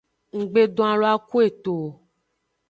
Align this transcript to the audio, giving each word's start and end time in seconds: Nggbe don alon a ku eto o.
Nggbe 0.39 0.61
don 0.75 0.91
alon 0.93 1.13
a 1.17 1.21
ku 1.27 1.35
eto 1.47 1.71
o. 1.85 1.87